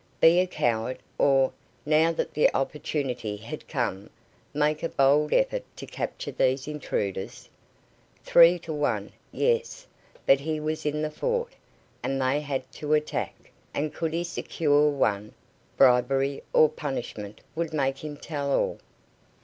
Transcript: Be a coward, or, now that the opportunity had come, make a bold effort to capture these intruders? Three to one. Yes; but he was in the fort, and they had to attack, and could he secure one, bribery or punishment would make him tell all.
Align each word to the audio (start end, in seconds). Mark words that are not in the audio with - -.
Be 0.19 0.39
a 0.39 0.47
coward, 0.47 0.97
or, 1.19 1.53
now 1.85 2.11
that 2.11 2.33
the 2.33 2.51
opportunity 2.55 3.37
had 3.37 3.67
come, 3.67 4.09
make 4.51 4.81
a 4.81 4.89
bold 4.89 5.31
effort 5.31 5.63
to 5.75 5.85
capture 5.85 6.31
these 6.31 6.67
intruders? 6.67 7.47
Three 8.23 8.57
to 8.65 8.73
one. 8.73 9.11
Yes; 9.31 9.85
but 10.25 10.39
he 10.39 10.59
was 10.59 10.87
in 10.87 11.03
the 11.03 11.11
fort, 11.11 11.53
and 12.01 12.19
they 12.19 12.41
had 12.41 12.65
to 12.71 12.93
attack, 12.95 13.51
and 13.75 13.93
could 13.93 14.13
he 14.13 14.23
secure 14.23 14.89
one, 14.89 15.35
bribery 15.77 16.41
or 16.51 16.67
punishment 16.67 17.39
would 17.53 17.71
make 17.71 18.03
him 18.03 18.17
tell 18.17 18.51
all. 18.51 18.79